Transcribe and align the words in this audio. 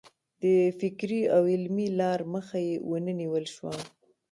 د 0.41 0.43
فکري 0.79 1.21
او 1.35 1.43
علمي 1.53 1.87
لار 1.99 2.19
مخه 2.33 2.57
یې 2.67 2.73
ونه 2.89 3.13
نیول 3.19 3.45
شوه. 3.55 3.73